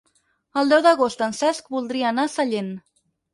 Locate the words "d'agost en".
0.87-1.35